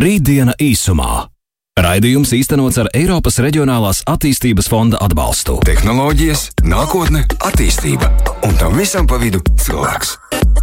[0.00, 1.26] Rītdiena īsumā.
[1.76, 5.58] Raidījums īstenots ar Eiropas Reģionālās attīstības fonda atbalstu.
[5.66, 8.08] Tehnoloģijas, nākotne, attīstība
[8.48, 10.14] un tam visam pa vidu cilvēks.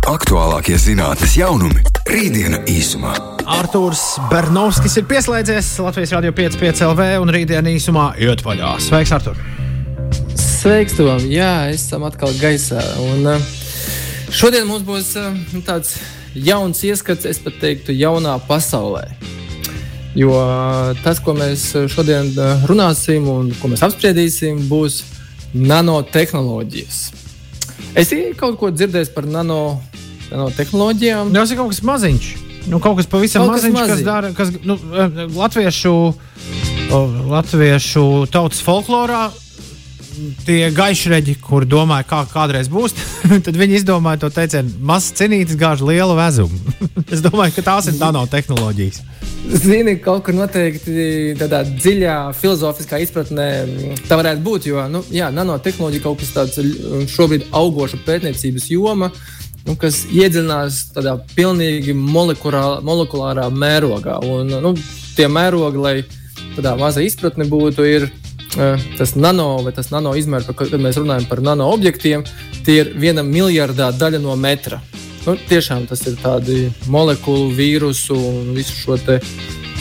[0.10, 3.14] Aktuālākie zinātnīs jaunumi- Rītdiena īsumā.
[3.46, 8.80] Arthurs Bernovskis ir pieslēdzies Latvijas Rādio 5,5 LV un rītdienā īsumā iet vaļā.
[8.82, 9.38] Sveiks, Artur!
[10.34, 11.22] Sveiks, Tom!
[11.30, 12.82] Jā, esam atkal gaisā.
[13.06, 13.50] Un, uh,
[14.34, 16.00] šodien mums būs uh, tāds
[16.46, 19.06] jauns ieskats, es pat teiktu, jaunā pasaulē.
[20.18, 20.34] Jo
[21.04, 22.32] tas, ko mēs šodien
[22.70, 25.04] runāsim un ko mēs apspriedīsim, būs
[25.54, 27.00] nanotehnoloģijas.
[27.98, 29.80] Es kaut ko dzirdēju par nano,
[30.32, 31.32] nanotehnoloģijām.
[31.34, 32.30] Tas ir kaut kas maziņš.
[32.68, 34.06] Nu, kaut kas pavisam Kaut kas maziņš, kas maziņš.
[34.06, 34.76] dara kas, nu,
[35.38, 35.94] latviešu,
[37.32, 39.30] latviešu tautas folklorā.
[40.48, 42.96] Tie gaišreģi, kur domāja, kā kādreiz būs,
[43.46, 46.58] tad viņi izdomāja to teicienu, mazs cenītis gāž lielu vezumu.
[47.14, 49.02] es domāju, ka tās ir nanotehnoloģijas.
[49.48, 53.48] Zini, kaut kur noteikti tādā dziļā filozofiskā izpratnē
[54.10, 54.68] tā varētu būt.
[54.72, 59.12] Jo nu, jā, nanotehnoloģija kaut kas tāds mm, šobrīd augoša pētniecības joma,
[59.68, 64.20] nu, kas iedziļinās tādā pilnīgi molekulārā, molekulārā mērogā.
[64.28, 64.74] Un, nu,
[65.16, 65.96] tie mērogi, lai
[66.58, 68.27] tādā mazā izpratne būtu, ir eh,
[68.98, 72.24] tas nano vai tas nano izmērs, kad mēs runājam par nano objektiem,
[72.66, 74.82] tie ir viena miljardā daļa no metra.
[75.28, 78.96] Nu, tiešām tas ir tādi molekulu, vīrusu un visu šo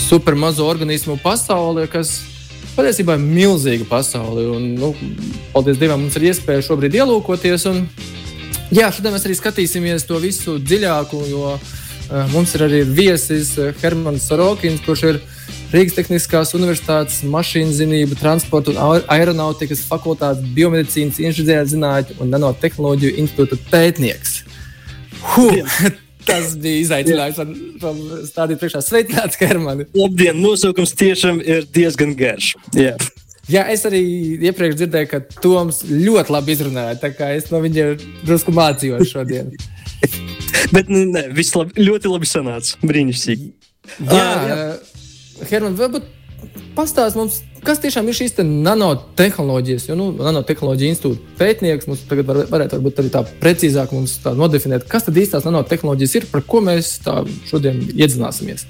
[0.06, 2.16] supermazo organismu pasauli, kas
[2.76, 4.44] patiesībā ir milzīga pasaule.
[4.56, 4.92] Un, nu,
[5.54, 7.66] paldies Dievam, mums ir iespēja šobrīd ielūkoties.
[7.70, 7.84] Un,
[8.74, 14.26] jā, šodien mēs arī skatīsimies to visu dziļāk, jo uh, mums ir arī viesis Hermans
[14.28, 15.22] Sorokins, kurš ir
[15.74, 24.36] Rīgas Tehniskās Universitātes mašīnzīmību, transporta un aer- aeronautikas fakultātes biomedicīnas inženierzinātņu un nanotehnoloģiju institūta pētnieks.
[25.34, 25.74] Huh,
[26.28, 28.84] tas bija izaicinājums man, man stādīt priekšā.
[28.86, 29.88] Sveicināts, Hermani!
[29.98, 32.54] Labdien, nosaukums tiešām ir diezgan garš.
[32.76, 32.94] Jā.
[33.50, 34.00] Jā, es arī
[34.48, 36.96] iepriekš dzirdēju, ka Toms ļoti labi izrunāja.
[37.02, 37.92] Tā kā es no viņa
[38.26, 39.52] drusku mācījos šodien.
[40.74, 42.78] Bet nu, ne, viss labi, ļoti labi sanāca.
[42.86, 43.52] Brīnišķīgi.
[44.02, 44.46] Jā, jā.
[44.50, 44.64] jā.
[45.50, 46.08] Herman, varbūt
[46.76, 49.88] pastāst mums, kas tiešām ir šīs te nanotehnoloģijas.
[49.90, 54.88] Jo nu, nanotehnoloģija institūta pētnieks mums tagad var, varētu varbūt arī tā precīzāk tā nodefinēt,
[54.90, 56.98] kas tad īstās nanotehnoloģijas ir, par ko mēs
[57.48, 58.66] šodien iedzināsimies.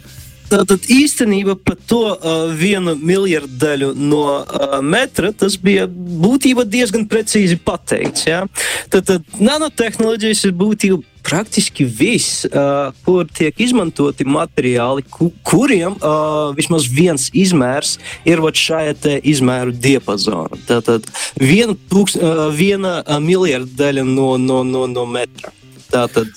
[0.46, 7.58] Tātad īstenībā par to uh, vienu miljardu no uh, metra tas bija būtībā diezgan precīzi
[7.58, 8.28] pateikts.
[8.28, 8.44] Ja?
[8.92, 16.86] Tātad nanotehnoloģijas ir būtībā praktiski viss, uh, kur tiek izmantoti materiāli, ku, kuriem uh, vismaz
[16.86, 17.96] viens izmērs
[18.28, 20.58] ir šajā izmēru diapazonā.
[20.68, 21.06] Tātad
[21.40, 25.52] viena, tūkst, uh, viena miljardu daļa no, no, no, no metra.
[25.86, 26.30] Tātad,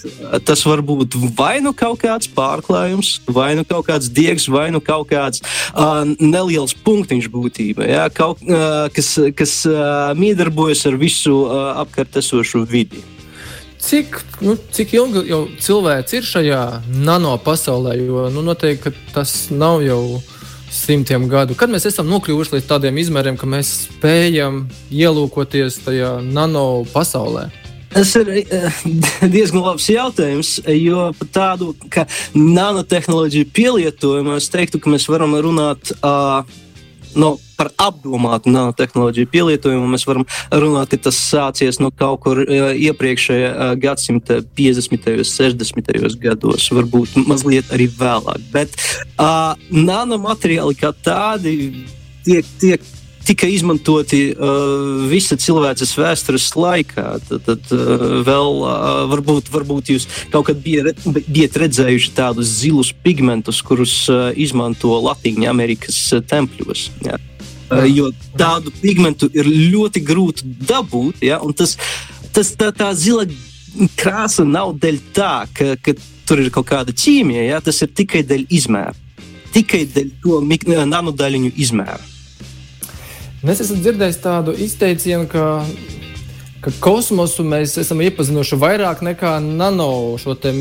[0.46, 4.82] tas var būt vai nu kaut kāds pārklājums, vai nu kaut kāds diegs, vai nu
[4.82, 5.42] kaut kāds
[5.74, 12.22] uh, neliels punktiņš būtībā, ja, kaut, uh, kas, kas uh, miedarbojas ar visu uh, apkārt
[12.22, 13.02] esošo vidi.
[13.80, 16.64] Cik, nu, cik ilgi jau cilvēks ir šajā
[17.06, 17.96] nano pasaulē?
[18.02, 20.20] Jo nu, noteikti tas nav jau
[20.70, 21.56] simtiem gadu.
[21.58, 27.48] Kad mēs esam nokļuvuši līdz tādiem izmēriem, ka mēs spējam ielūkoties tajā nano pasaulē?
[27.90, 28.82] Tas ir eh,
[29.34, 31.72] diezgan labs jautājums, jo par tādu
[32.36, 35.96] nanotehnoloģiju pielietojumu es teiktu, ka mēs varam runāt.
[36.04, 36.44] Uh,
[37.18, 42.72] no, par apdomātu nanotehnoloģiju pielietojumu mēs varam runāt, ka tas sācies no kaut kur uh,
[42.74, 45.10] iepriekšējā uh, gadsimta 50.
[45.20, 46.22] un 60.
[46.24, 48.46] gados, varbūt mazliet arī vēlāk.
[48.54, 48.80] Bet
[49.20, 51.58] uh, nanomateriāli kā tādi
[52.26, 52.88] tiek, tiek
[53.30, 57.08] tika izmantoti uh, visa cilvēces vēstures laikā.
[57.28, 62.94] Tad, tad uh, vēl uh, varbūt, varbūt jūs kaut kad bijat, bijat redzējuši tādus zilus
[63.06, 66.00] pigmentus, kurus uh, izmanto Latvijas Amerikas
[66.30, 66.90] tempļos.
[67.06, 67.20] Jā.
[67.70, 71.22] Jo tādu pigmentu ir ļoti grūti dabūt.
[71.26, 71.40] Ja?
[71.46, 71.76] un Tas,
[72.34, 73.28] tas, tā, tā zila
[74.00, 75.94] krāsa nav dēļ tā, ka, ka
[76.30, 77.46] tur ir kaut kāda ķīmija.
[77.50, 77.62] Ja?
[77.62, 78.96] Tas ir tikai dēļ izmēra.
[79.54, 82.02] Tikai dēļ to mik- nanodaļiņu izmēra.
[83.48, 85.64] Es esmu dzirdējis tādu izteicienu, ka,
[86.60, 90.52] ka kosmosu mēs esam iepazinuši vairāk nekā nano šo te,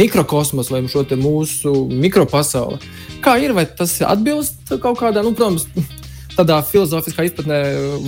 [0.00, 2.80] mikrokosmosu vai šo mūsu mikropasauli.
[3.22, 5.68] Kā ir, vai tas atbilst kaut kādā, nu, protams,
[6.36, 7.58] tādā filozofiskā izpratnē,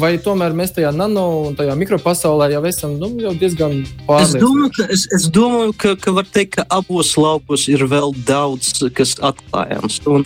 [0.00, 4.44] vai tomēr mēs tajā nano un tajā mikropasaulē jau esam nu, jau diezgan Es pārliecināti?
[4.44, 8.76] domāju, ka, es, es domāju ka, ka var teikt, ka abos laukos ir vēl daudz,
[8.96, 10.00] kas atklājams.
[10.10, 10.24] Un,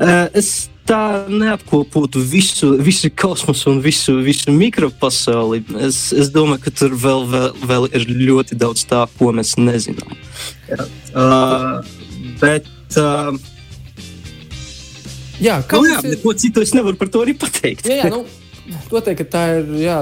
[0.00, 5.60] uh, es tā neapkopotu visu, visu kosmosu un visu, visu mikropasauli.
[5.84, 10.16] Es, es domāju, ka tur vēl, vēl, vēl ir ļoti daudz tā, ko mēs nezinām.
[10.70, 10.88] Jā.
[11.12, 11.84] Uh,
[12.40, 13.36] bet uh,
[15.40, 17.86] Jā, kā Nu, jā, ir- neko citu es nevaru par to arī pateikt.
[17.86, 18.24] Jā, jā, nu,
[18.90, 19.98] to teikt, ka tā ir jā,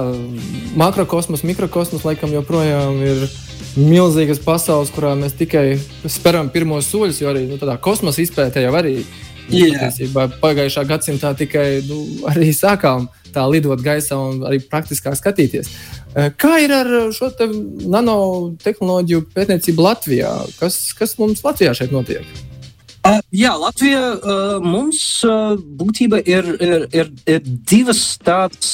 [0.76, 3.28] makrokosmos, mikrokosmos, laikam joprojām ir
[3.76, 5.78] milzīgas pasaules, kurā mēs tikai
[6.08, 9.68] speram pirmos soļus, jo arī nu, tādā kosmosa izpētē jau arī nu, Jā.
[9.76, 12.00] patiesībā pagājušā gadsimtā tikai nu,
[12.32, 13.06] arī sākām
[13.36, 15.68] tā lidot gaisā un arī praktiskāk skatīties.
[16.16, 20.32] Eh, Kā ir ar šo te nanotehnoloģiju pētniecību Latvijā?
[20.58, 22.24] Kas, kas mums Latvijā šeit notiek?
[23.06, 28.72] Uh, jā, Latvijā uh, mums uh, būtībā ir, ir, ir, ir divas tādas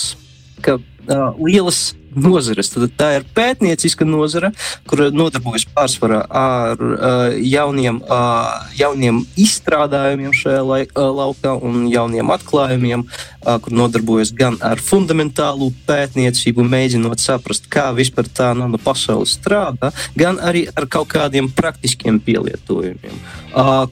[0.64, 2.70] ka, uh, lielas nozares.
[2.72, 4.52] Tad tā ir pētnieciska nozare,
[4.88, 13.06] kur nodarbojas pārsvarā ar uh, jauniem, uh, jauniem izstrādājumiem šajā uh, laukā un jauniem atklājumiem,
[13.42, 20.38] kur nodarbojas gan ar fundamentālu pētniecību, mēģinot saprast, kā vispār tā nano pasaule strādā, gan
[20.38, 23.18] arī ar kaut kādiem praktiskiem pielietojumiem,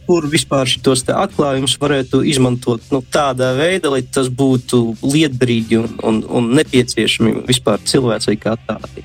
[0.07, 6.23] kur vispār šos atklājumus varētu izmantot nu, tādā veidā, lai tas būtu lietderīgi un, un,
[6.29, 9.05] un nepieciešami vispār cilvēcei kā tādai.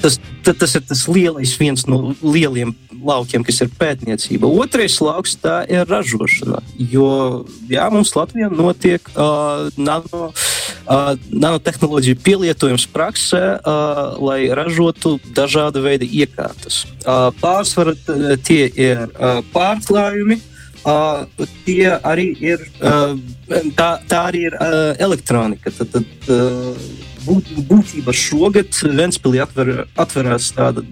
[0.00, 2.74] Tas, ta- tas ir tas lielais, viens no lieliem
[3.04, 4.48] laukiem, kas ir pētniecība.
[4.48, 6.62] Otrais lauks tā ir ražošana.
[6.78, 15.80] Jo jā, mums Latvijā notiek uh, nano, uh, nanotehnoloģiju pielietojums praksē, uh, lai ražotu dažāda
[15.84, 16.86] veida iekārtas.
[17.04, 17.96] Uh, pārsvarā
[18.44, 20.40] tie ir uh, pārklājumi.
[20.80, 21.28] Uh,
[21.66, 23.12] tie arī ir, uh,
[23.76, 25.68] tā, tā arī ir uh, elektronika.
[25.76, 30.84] Tad, tad, uh, būt, būtībā šogad Ventspīlī atver, atverās tāda.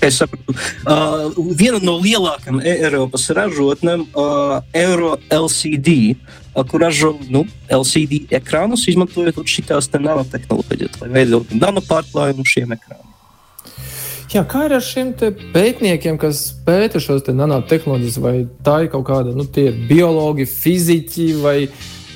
[0.00, 0.54] Es sapratu,
[0.88, 1.26] uh,
[1.58, 8.86] viena no lielākajām E- Eiropas ražotnēm, uh, Euro LCD, uh, kur ražo nu, LCD ekrānus,
[8.88, 13.10] izmantojot šīs nanotehnoloģijas, lai veidotu nanopārklājumu šiem ekrāniem.
[14.30, 15.08] Jā, kā ir ar šiem
[15.52, 19.42] pētniekiem, kas pēta šos te nanotehnoloģijas, vai tā ir kaut kāda, nu,
[19.90, 21.56] biologi, fiziķi vai,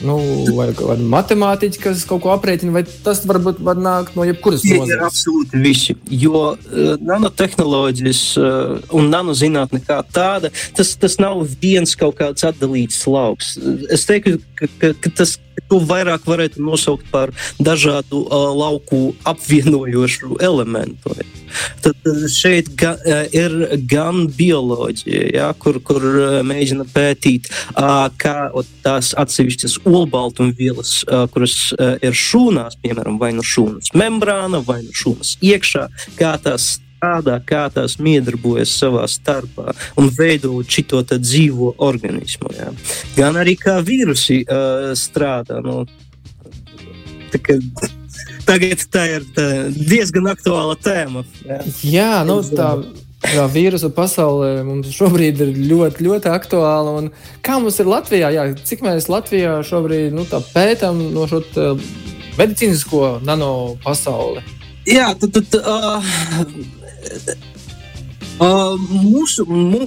[0.02, 0.16] nu,
[0.56, 4.80] vai, vai matemātiķi, kas kaut ko aprēķina, vai tas varbūt var nākt no jebkuras ir
[4.82, 5.06] nozares?
[5.06, 5.96] absolūti visi.
[6.10, 13.04] Jo uh, nanotehnoloģijas uh, un nanozinātne kā tāda, tas, tas nav viens kaut kāds atdalīts
[13.10, 13.54] lauks.
[13.92, 15.38] Es teiktu, ka, ka, ka tas
[15.70, 17.32] to vairāk varētu nosaukt par
[17.62, 21.14] dažādu uh, lauku apvienojošu elementu.
[21.84, 23.56] Tad uh, šeit ga, uh, ir
[23.90, 27.50] gan bioloģija, ja, kur, kur uh, mēģina pētīt,
[28.20, 28.36] kā
[28.84, 30.92] tās atsevišķas olbaltumvielas,
[31.32, 35.86] kuras ir šūnās, piemēram, vai nu šūnas membrāna, vai nu šūnas iekšā,
[36.18, 36.74] kā tās
[37.04, 42.52] strādā, kā tās miedarbojas savā starpā un veido šo dzīvo organismu.
[42.56, 42.70] Ja.
[43.16, 45.60] Gan arī kā vīrusi uh, strādā.
[45.64, 45.84] Nu,
[47.32, 47.58] tā kā,
[48.46, 51.24] tagad tā ir tā diezgan aktuāla tēma.
[51.44, 51.58] Ja.
[51.84, 52.70] Jā, nu, tā,
[53.24, 56.96] tā vīrusu pasaulē mums šobrīd ir ļoti, ļoti aktuāla.
[57.00, 57.10] Un
[57.44, 58.32] kā mums ir Latvijā?
[58.34, 61.42] Jā, cik mēs Latvijā šobrīd nu, tā pētām no šo
[62.38, 63.50] medicīnisko nano
[63.84, 64.44] pasauli?
[64.88, 66.08] Jā, tad, tad uh,
[68.44, 69.86] uh, mūsu, mū,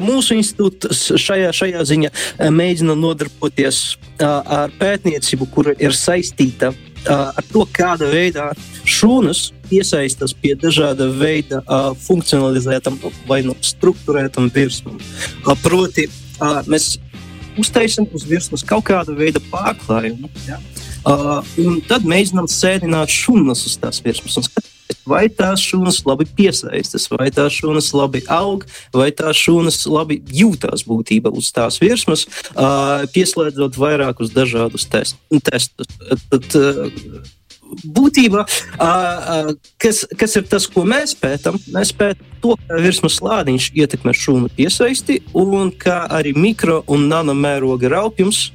[0.00, 2.12] mūsu institūts šajā, šajā ziņā
[2.56, 8.50] mēģina nodarboties uh, ar pētniecību, kura ir saistīta uh, ar to, kāda veidā
[8.88, 11.60] šūnas iesaistās pie dažāda veida
[12.04, 14.96] funkcionalizētam vai nu struktūrētam virsmam.
[15.64, 16.08] Proti,
[16.68, 16.96] mēs
[17.58, 20.30] uztaisām uz virsmas kaut kāda veida pārklājumu.
[20.46, 20.60] Ja?
[21.08, 24.36] Uh, un tad mēģinām sēdināt šūnas uz tās virsmas.
[24.38, 24.77] un skatīties,
[25.08, 28.64] Vai tās šūnas labi piesaistās, vai tās šūnas labi aug,
[28.96, 32.26] vai tās šūnas labi jūtās būtībā uz tās virsmas,
[33.14, 35.90] pieslēdzot vairākus dažādus test, testus.
[36.28, 36.56] Tad,
[37.84, 38.44] būtībā,
[39.82, 44.50] kas, kas ir tas, ko mēs pētām, mēs pētām to, kā virsmas lādiņš ietekmē šūnu
[44.56, 48.48] piesaisti, un kā arī mikro un nanomēroga raupjums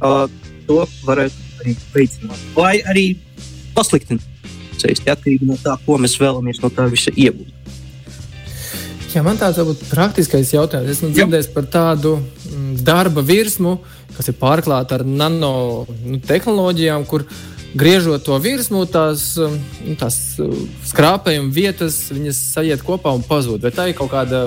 [0.00, 0.24] uh,
[0.68, 2.46] to varētu arī veicināt.
[2.56, 3.06] Vai arī
[3.76, 4.24] pasliktināt.
[4.80, 7.52] Saisti, atkarīgi no tā, ko mēs vēlamies no tā visa iegūt.
[9.16, 10.90] Jā, man tāds varbūt praktiskais jautājums.
[10.92, 13.78] Esmu dzirdējis par tādu mm, darba virsmu,
[14.12, 17.24] kas ir pārklāta ar nanotehnoloģijām, kur
[17.76, 19.56] griežot to virsmu, tās, mm,
[19.86, 23.64] nu, tās mm, skrāpējuma vietas, viņas sajiet kopā un pazūd.
[23.64, 24.38] Vai tā ir kaut kāda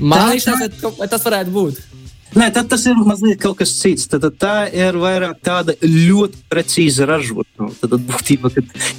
[0.00, 1.95] mākslinieks, vai tas varētu būt?
[2.36, 4.10] Nē, tad tas ir mazliet kas cits.
[4.12, 7.70] Tad, tad tā ir vairāk tāda ļoti precīza ražošana.
[7.80, 8.50] Tad, būtībā,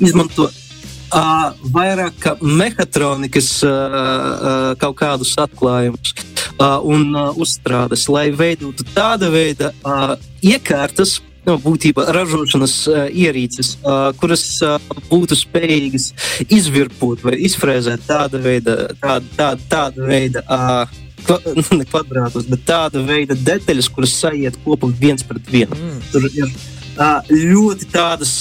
[0.02, 6.16] izmanto uh, vairāk kā mehatronikas uh, uh, kaut kādus atklājumus
[6.58, 13.76] uh, un uh, uzstrādes, lai veidotu tāda veida uh, iekārtas, nu, būtībā ražošanas uh, ierīces,
[13.84, 16.10] uh, kuras uh, būtu spējīgas
[16.50, 21.04] izvirpot vai izfrēzēt tāda veida, tāda, tāda, tāda veida uh,
[21.80, 25.76] ne kvadrātus, bet tāda veida detaļas, kuras sajiet kopā viens pret vienu.
[25.76, 26.02] Mm.
[26.12, 28.36] Tur ir uh, ļoti tādas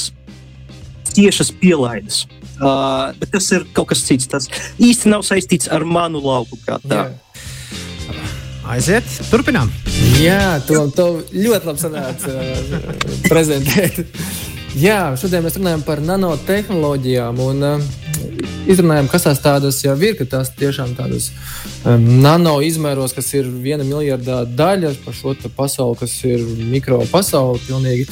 [1.16, 2.24] tiešas pielaides.
[2.56, 4.28] Uh, bet tas ir kaut kas cits.
[4.32, 4.48] Tas
[4.80, 6.58] īsti nav saistīts ar manu lauku.
[8.66, 9.70] Aiziet, turpinām.
[10.18, 14.02] Jā, to, to ļoti labi sanāca uh, prezentēt.
[14.86, 17.86] Jā, šodien mēs runājam par nanotehnoloģijām un uh,
[18.70, 21.30] izrunājam, kas tās tādas jau ir, ka tās tiešām tādas
[21.84, 26.42] um, nano izmēros, kas ir viena miljardā daļa par šo pasauli, kas ir
[26.72, 28.08] mikro pasauli pilnīgi.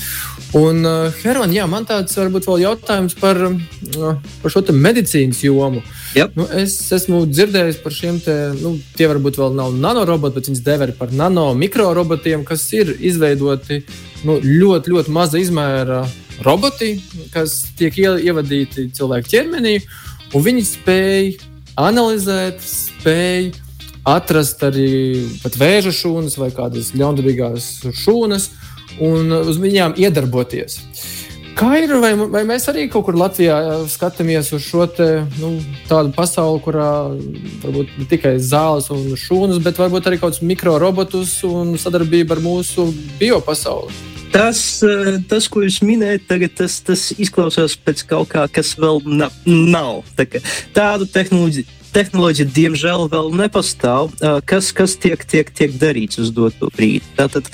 [0.58, 5.82] Un, uh, Herman, jā, man tāds varbūt vēl jautājums par, uh, par šo medicīnas jomu.
[5.84, 6.36] Uh, Yep.
[6.38, 10.62] Nu, es esmu dzirdējis par šiem te, nu, tie varbūt vēl nav nanoroboti, bet viņas
[10.66, 13.80] dēvē par nano mikrorobotiem, kas ir izveidoti
[14.22, 16.04] nu, ļoti, ļoti maza izmēra
[16.46, 16.92] roboti,
[17.34, 19.80] kas tiek ievadīti cilvēku ķermenī,
[20.34, 21.28] un viņi spēj
[21.80, 23.52] analizēt, spēj
[24.04, 24.88] atrast arī
[25.56, 27.68] vēža šūnas vai kādas ļaundabīgās
[28.04, 28.50] šūnas
[29.02, 30.80] un uz viņām iedarboties.
[31.54, 33.56] Kā ir, vai, vai mēs arī kaut kur Latvijā
[33.90, 35.06] skatāmies uz šo te,
[35.38, 35.52] nu,
[35.86, 36.88] tādu pasauli, kurā
[37.62, 42.42] varbūt ne tikai zāles un šūnas, bet varbūt arī kaut kādus mikrorobotus un sadarbību ar
[42.42, 42.88] mūsu
[43.22, 44.13] biopasauli?
[44.34, 44.60] Tas,
[45.30, 48.98] tas, ko jūs minējat, tagad, tas, tas izklausās pēc kaut kā, kas vēl
[49.46, 50.02] nav.
[50.18, 50.42] Tā kā,
[50.74, 54.12] tādu tehnoloģiju tehnoloģija, diemžēl, vēl nepastāv.
[54.48, 57.04] Kas, kas tiek, tiek, tiek darīts uz doto brīdi?
[57.18, 57.48] Tātad,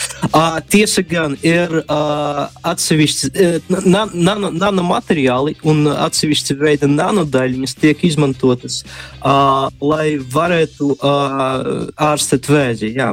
[0.72, 3.30] tiesa gan ir atsevišķi
[3.70, 8.82] nanomateriāli un atsevišķi veida nanodaļiņas tiek izmantotas,
[9.20, 12.94] lai varētu ārstēt vēzi.
[12.96, 13.12] Jā.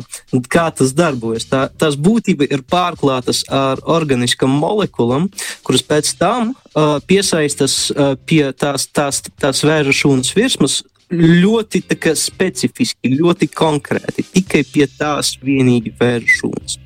[0.52, 1.48] Kā tas darbojas?
[1.52, 5.30] Tā, tās būtība ir pārklātas ar organiskam molekulam,
[5.68, 10.82] kuras pēc tam uh, piesaistas uh, pie tās, tās, tās vēža šūnas virsmas,
[11.12, 16.78] ļoti kā, specifiski, ļoti konkrēti, tikai pie tās vienīgi vēršos.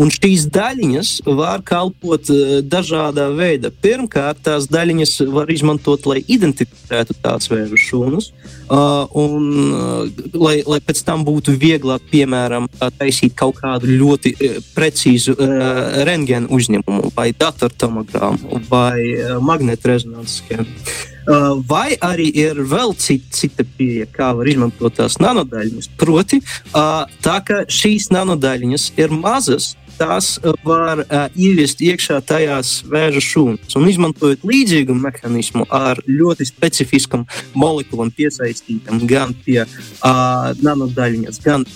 [0.00, 3.70] Un šīs daļiņas var kalpot uh, dažādā veidā.
[3.72, 8.30] Pirmkārt, tās daļiņas var izmantot, lai identificētu tās vēža šūnas,
[8.68, 12.68] uh, un uh, lai, lai pēc tam būtu vieglāk, piemēram,
[12.98, 14.34] taisīt kaut kādu ļoti
[14.74, 15.36] precīzu
[16.04, 20.68] rentgenu uzņēmumu, vai datortomogrammu, vai magnētrezonanses schēmu.
[20.68, 21.10] Uh,
[21.68, 25.90] vai arī ir vēl cita, cita pieeja, kā var izmantot tās nanodaļiņas.
[26.00, 26.40] Proti,
[26.72, 33.76] uh, tā kā šīs nanodaļiņas ir mazas, tās var uh, ieviest iekšā tajās vēža šūnas.
[33.76, 39.62] Un izmantojot līdzīgu mehānismu ar ļoti specifiskam molekulam piesaistītam gan pie
[40.00, 41.68] nanodaļiņas, gan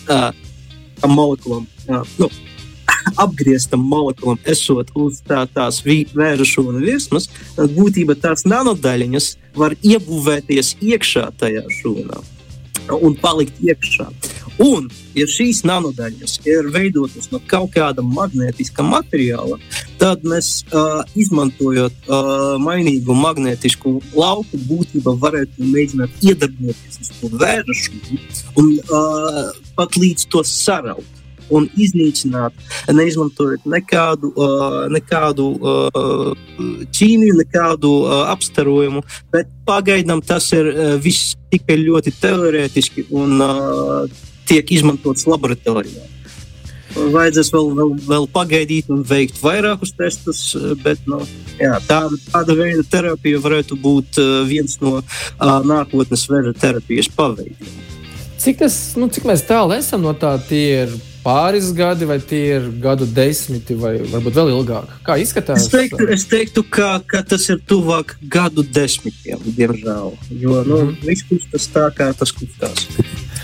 [1.04, 1.68] molekulam.
[2.16, 2.30] Nu,
[3.16, 11.30] apgrieztam molekulam, esot uz tā, tās vēra šūnu virsmas, būtībā tās nanodaļiņas var iebūvēties iekšā
[11.40, 12.22] tajā šūnā
[12.92, 14.08] un palikt iekšā.
[14.62, 14.86] Un,
[15.18, 19.58] ja šīs nanodaļas ir veidotas no kaut kāda magnētiska materiāla,
[19.98, 27.78] tad mēs, uh, izmantojot uh, mainīgu magnētisku lauku, būtībā varētu mēģināt iedarboties uz to vēra
[27.82, 28.20] šūnu
[28.62, 29.42] un uh,
[29.74, 32.56] pat līdz to saraut un iznīcināt,
[32.92, 34.32] neizmantojot nekādu,
[34.94, 35.48] nekādu
[36.94, 37.92] ķīmiju, nekādu
[38.32, 39.04] apstarojumu.
[39.34, 40.70] Bet pagaidām tas ir
[41.04, 43.38] viss tikai ļoti teorētiski un
[44.48, 46.10] tiek izmantots laboratorijā.
[46.94, 50.42] Vajadzēs vēl, vēl, vēl pagaidīt un veikt vairākus testus,
[50.84, 51.18] bet nu,
[51.58, 55.00] jā, tāda, tāda veida terapija varētu būt viens no
[55.40, 57.80] nākotnes vēža terapijas paveidiem.
[58.38, 60.92] Cik, tas, nu, cik mēs tālu esam no tā, ir
[61.24, 64.92] pāris gadi, vai tie ir gadu desmiti, vai varbūt vēl ilgāk?
[65.06, 65.64] Kā izskatās?
[65.64, 70.12] Es teiktu, es teiktu ka, ka tas ir tuvāk gadu desmitiem, diemžēl.
[70.30, 71.08] Jo nu, mm -hmm.
[71.08, 72.86] viss kustās tā, kā tas kustās.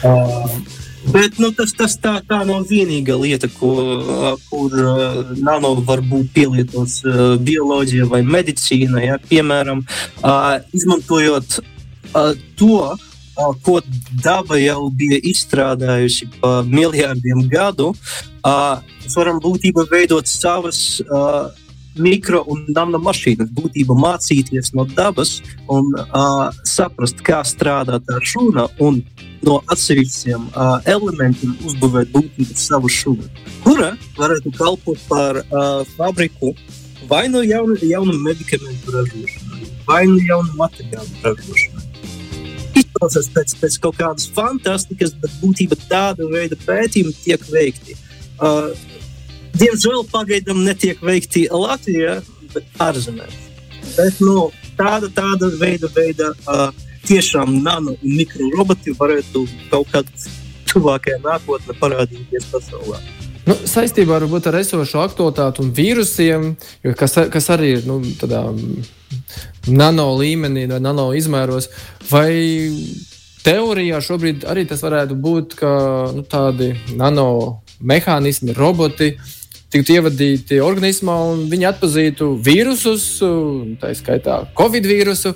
[0.04, 0.60] Uh,
[1.08, 3.72] Bet nu, tas, tas tā, tā nav vienīgā lieta, ko,
[4.50, 9.04] kur uh, nano var būt pielietots uh, bioloģijā vai medicīnā.
[9.06, 9.16] Ja?
[9.30, 9.80] Piemēram,
[10.20, 12.82] uh, izmantojot uh, to,
[13.64, 13.80] ko
[14.24, 17.92] daba jau bija izstrādājusi pa miljardiem gadu,
[18.44, 21.00] mēs varam būtībā veidot savas
[22.00, 25.90] mikro un nanomašīnas, būtībā mācīties no dabas un
[26.68, 29.00] saprast, kā strādāt ar šūnu un
[29.46, 30.50] no atsevišķiem
[30.90, 33.26] elementiem uzbūvēt būtībā savu šūnu,
[33.64, 35.42] kura varētu kalpot par
[35.96, 36.54] fabriku
[37.10, 41.69] vai no jaunu, jaunu medikamentu ražošanai, vai no jaunu materiālu ražošanai
[43.00, 47.96] izklausās pēc, pēc kaut kādas fantastikas, bet būtībā tāda veida pētījumi tiek veikti.
[48.40, 48.72] Uh,
[49.56, 52.20] diemžēl pagaidām netiek veikti Latvijā,
[52.52, 53.32] bet ārzemēs.
[53.96, 56.70] Bet nu, tāda, tāda veida, veida uh,
[57.06, 60.06] tiešām nano un mikro roboti varētu kaut kad
[60.70, 63.19] tuvākajā nākotnē parādīties pasaulē.
[63.50, 66.52] Nu, saistībā varbūt, ar esošo aktualitāti un vīrusiem,
[66.98, 68.44] kas, kas arī ir nu, tādā
[69.66, 71.66] nano līmenī, vai nano izmēros,
[72.12, 72.30] vai
[73.42, 75.72] teorijā šobrīd arī tas varētu būt, ka
[76.14, 77.26] nu, tādi nano
[77.82, 79.16] mehānismi, roboti
[79.70, 83.06] tiktu ievadīti organismā un viņi atpazītu vīrusus,
[83.82, 85.34] tā skaitā Covid vīrusu.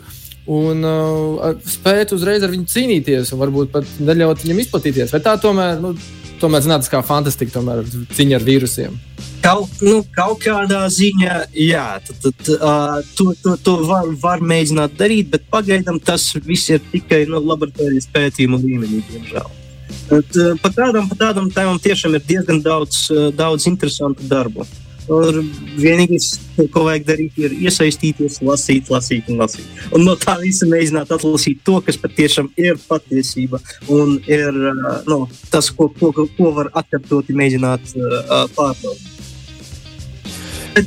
[0.55, 5.15] Un uh, spētu uzreiz ar viņu cīnīties, un varbūt pat neļaut viņam izplatīties.
[5.15, 5.95] Vai tā tomēr nu,
[6.41, 7.83] tomēr zinātniskā fantastika, tomēr
[8.15, 8.99] cīņa ar vīrusiem.
[9.45, 14.97] Kaut, nu, kaut kādā ziņā, jā, tad, tad, uh, to, to, to var, var mēģināt
[15.01, 19.51] darīt, bet pagaidām tas viss ir tikai nu, laboratorijas pētījumu līmenī, diemžēl.
[20.09, 24.65] Bet, uh, pa tādam, pa tādam tēmam tiešām ir diezgan daudz, daudz interesantu darbu.
[24.65, 25.37] Uh, Tur
[25.77, 26.31] vienīgais,
[26.73, 29.67] ko vajag darīt, ir iesaistīties, lasīt, lasīt un lasīt.
[29.93, 33.61] Un no tā visa mēģināt atlasīt to, kas patiešām ir patiesība
[33.93, 34.57] un ir
[35.11, 35.19] nu,
[35.53, 39.11] tas, ko, ko, ko var atkārtoti mēģināt uh, pārbaudīt.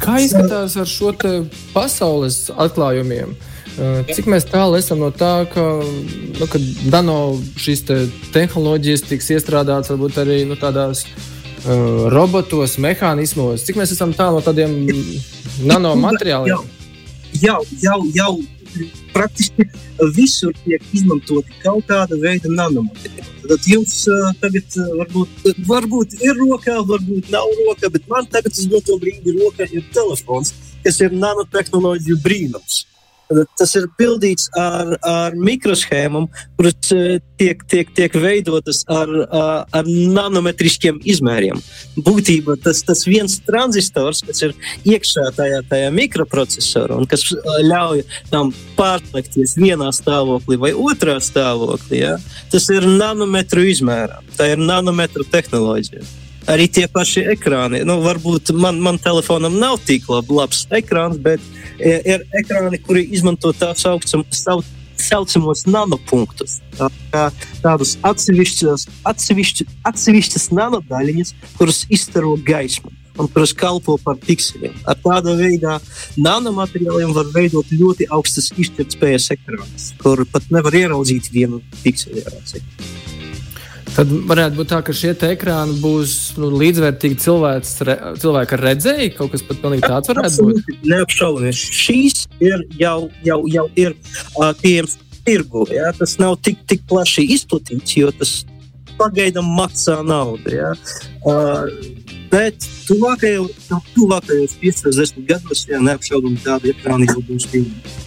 [0.02, 1.14] Kā izskatās ar šo
[1.72, 3.38] pasaules atklājumiem?
[4.10, 6.60] Cik tālu esam no tā, ka, nu, ka
[6.90, 8.02] nano šīs te
[8.34, 11.37] tehnoloģijas tiks iestrādātas varbūt arī nu, tādās uh,
[11.68, 14.74] uh, robotos, mehānismos, cik mēs esam tālu no tādiem
[15.68, 16.64] nanomateriāliem?
[17.38, 18.32] Jau, jau, jau
[19.14, 19.68] praktiski
[20.16, 23.34] visur tiek izmantoti kaut kāda veida nanomateriāli.
[23.48, 28.54] Tad jums uh, tagad uh, varbūt, varbūt ir rokā, varbūt nav rokā, bet man tagad
[28.56, 32.86] uz doto brīdi rokā ir telefons, kas ir nanotehnoloģiju brīnums.
[33.28, 39.12] Tas ir pildīts ar, ar mikroshēmām, kuras eh, tiek, tiek, tiek veidotas ar,
[39.76, 41.60] ar nanometriskiem izmēriem.
[42.06, 44.56] Būtībā tas, tas viens tranzistors, kas ir
[44.88, 52.06] iekšā tajā, tajā mikroprocesorā un kas eh, ļauj tam pārslēgties vienā stāvoklī vai otrā stāvoklī,
[52.06, 52.16] ja?
[52.54, 54.24] tas ir nanometru izmērā.
[54.40, 57.84] Tā ir nanometru tehnoloģija arī tie paši ekrāni.
[57.88, 61.44] Nu, varbūt man, man telefonam nav tik lab, labs ekrāns, bet
[61.80, 64.24] ir ekrāni, kuri izmanto tā saucam,
[64.98, 66.60] saucamos nanopunktus.
[66.78, 67.26] Tā, kā,
[67.64, 74.76] tādus atsevišķus, atsevišķu, atsevišķas nanodaļiņas, kuras izstaro gaismu un kuras kalpo par pikseliem.
[74.86, 75.74] Ar tādu veidu
[76.22, 82.26] nanomateriāliem var veidot ļoti augstas izšķirtspējas ekrānus, kur pat nevar ieraudzīt vienu pikseli.
[83.96, 89.14] Tad varētu būt tā, ka šie ekrāni būs nu, līdzvērtīgi cilvēks, re, cilvēka redzēji.
[89.18, 90.72] Kaut kas pat pilnīgi tāds varētu būt.
[90.92, 91.62] Neapšaubāmies.
[91.82, 94.98] Šīs ir jau, jau, jau ir uh, pieejams
[95.28, 95.66] tirgu.
[95.74, 95.92] Ja?
[95.98, 98.42] Tas nav tik, tik plaši izplatīts, jo tas
[99.00, 100.52] pagaidām maksā naudu.
[100.54, 100.74] Ja?
[101.28, 101.72] Uh,
[102.32, 107.98] bet tuvākajos, tuvākajos 50 gados, ja neapšaubāmi tādi ekrāni jau būs pieejami.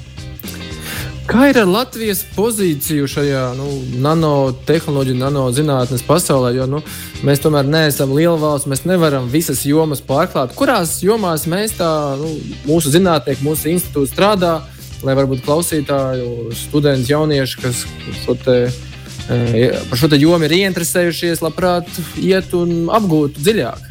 [1.30, 3.68] Kā ir ar Latvijas pozīciju šajā nu,
[4.02, 6.48] nanotehnoloģiju, nanozinātnes pasaulē?
[6.56, 6.80] Jo nu,
[7.26, 10.56] mēs tomēr neesam liela valsts, mēs nevaram visas jomas pārklāt.
[10.58, 12.32] Kurās jomās mēs tā, nu,
[12.66, 14.56] mūsu zinātnieki, mūsu institūti strādā,
[15.06, 17.84] lai varbūt klausītāji, studenti, jaunieši, kas
[18.24, 18.56] šo te,
[19.30, 21.86] e, par šo jomu ir ieinteresējušies, labprāt
[22.18, 23.86] iet un apgūtu dziļāk?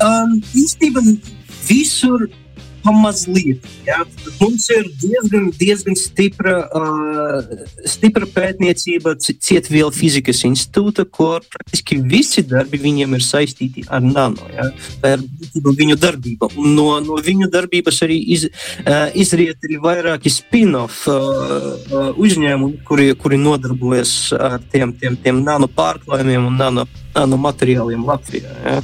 [0.00, 1.04] Um, īstenībā
[1.68, 2.24] visur
[2.84, 3.64] pamazliet.
[3.86, 4.02] Ja?
[4.40, 12.80] Mums ir diezgan, diezgan stipra, uh, stipra pētniecība Cietvielu fizikas institūta, kur praktiski visi darbi
[12.82, 14.68] viņiem ir saistīti ar nano, ja?
[15.08, 16.50] ar viņu darbību.
[16.64, 18.46] No, no viņu darbības arī iz,
[18.84, 25.70] uh, izriet arī vairāki spin-off uh, uzņēmumi, kuri, kuri nodarbojas ar tiem, tiem, tiem nano
[25.70, 28.56] pārklājumiem un nano, nano materiāliem Latvijā.
[28.64, 28.80] Ja?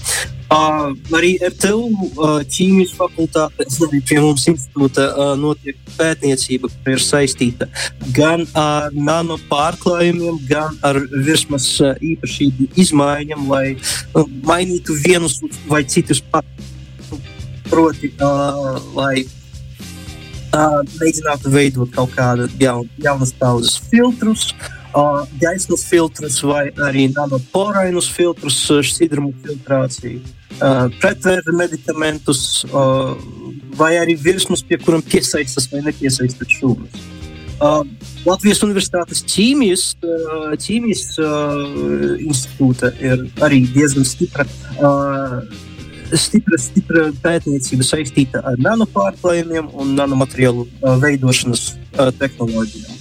[0.50, 1.84] Uh, arī RTU
[2.18, 7.68] uh, ķīmijas fakultāte, arī pie mums institūta uh, notiek pētniecība, kas ir saistīta
[8.16, 15.38] gan ar nano pārklājumiem, gan ar virsmas uh, īpašību izmaiņām, lai uh, mainītu vienus
[15.70, 17.30] vai citus pārklājumus.
[17.70, 24.48] Proti, uh, lai uh, mēģinātu veidot kaut kādu jaun, jaunas paudzes filtrus.
[24.90, 30.39] Uh, gaismas filtrus vai arī nanoporainus filtrus, šķidrumu filtrāciju
[31.00, 32.64] pretvēra medikamentus,
[33.78, 37.08] vai arī virsmas, pie kuriem piesaistās vai nepiesaistās šūnas.
[38.24, 39.84] Latvijas Universitātes ķīmijas,
[40.64, 41.04] ķīmijas
[42.24, 44.46] institūta ir arī diezgan stipra.
[46.10, 50.64] Stipra, stipra pētniecība saistīta ar nanopārklājumiem un nanomateriālu
[51.04, 51.68] veidošanas
[52.18, 52.96] tehnoloģijām.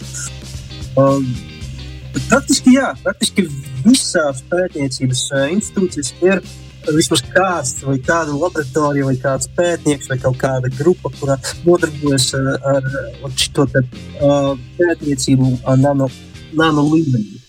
[2.30, 3.48] Praktiski, jā, praktiski
[3.82, 5.24] visās pētniecības
[5.56, 11.12] institūcijas ir uh, vismaz kāds, vai kāda laboratorija, vai kāds pētnieks, vai kaut kāda grupa,
[11.20, 12.90] kurā nodarbojas ar, ar,
[13.26, 13.84] ar šo te,
[14.20, 16.10] uh, pētniecību nano,
[16.58, 17.40] nano līmenī.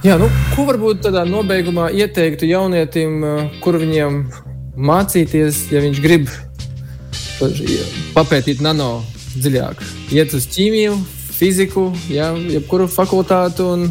[0.00, 3.18] Jā, nu, ko varbūt tādā nobeigumā ieteiktu jaunietim,
[3.60, 4.22] kur viņiem
[4.80, 6.30] mācīties, ja viņš grib
[8.16, 9.02] papētīt nano
[9.34, 9.84] dziļāk?
[10.16, 10.96] Iet uz ķīmiju,
[11.36, 13.86] fiziku, jā, jebkuru fakultātu un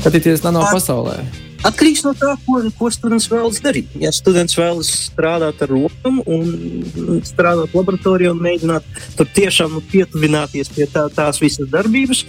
[0.00, 1.20] skatīties nano pasaulē.
[1.62, 3.92] Atkarīgs no tā, ko, ko students vēlas darīt.
[4.02, 6.18] Ja students vēlas strādāt ar rokām
[7.28, 12.24] strādāt laboratorijā un mēģināt tur tiešām pietuvināties pie tā, tās visas darbības,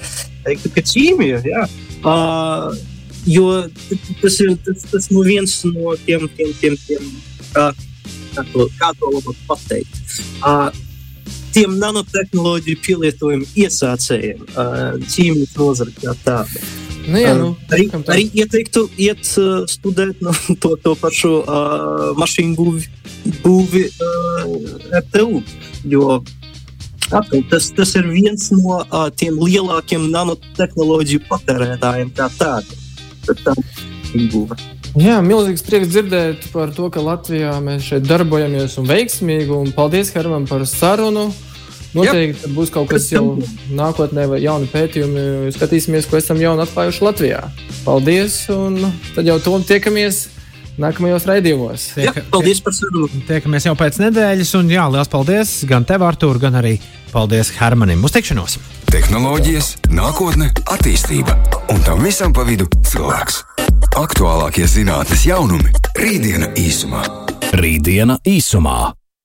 [0.46, 1.42] teiktu, ka ķīmija.
[1.50, 1.66] Jā.
[2.04, 2.78] Uh,
[3.26, 3.48] jo
[4.22, 7.10] tas ir tas, tas nu viens no tiem, tiem, tiem, tiem
[7.56, 7.72] kā,
[8.36, 10.02] kā, to, kā to labāk pateikt.
[10.44, 10.70] Uh,
[11.54, 16.83] tiem nanotehnoloģiju pielietojumu iesācējiem, uh, ķīmijas nozare kā tāda.
[17.04, 20.32] Nu, jā, nu, arī, arī ieteiktu iet uh, studēt nu,
[20.64, 22.86] to, to pašu uh, mašīnu būvi,
[23.44, 24.56] būvi uh,
[25.02, 25.44] RTU.
[25.92, 26.22] Jo
[27.12, 32.82] atkal, tas, tas ir viens no uh, tiem lielākiem nanotehnoloģiju patērētājiem, kā tāda.
[33.44, 33.56] Tā
[34.94, 39.50] Jā, milzīgs prieks dzirdēt par to, ka Latvijā mēs šeit darbojamies un veiksmīgi.
[39.56, 41.32] Un paldies, Herman, par sarunu.
[41.94, 43.38] Noteikti būs kaut kas jau
[43.78, 45.54] nākotnē, vai jauni pētījumi.
[45.54, 47.42] Skatīsimies, ko esam jaunu atklājuši Latvijā.
[47.86, 48.40] Paldies!
[48.54, 48.80] Un
[49.14, 50.26] tad jau tom tiekamies
[50.82, 51.88] nākamajos raidījumos.
[51.98, 53.10] Tiek, jā, paldies par sarunu!
[53.30, 56.80] Tiekamies jau pēc nedēļas, un jā, liels paldies gan tev, Artur, gan arī
[57.14, 58.02] paldies Hermanim.
[58.06, 58.58] Uz tikšanos!
[58.94, 61.38] Tehnoloģijas, nākotne, attīstība
[61.74, 63.42] un tam visam pa vidu cilvēks.
[64.02, 65.70] Aktuālākie zinātnes jaunumi-
[66.02, 67.06] rītdiena īsumā.
[67.54, 68.94] Rītdiena īsumā.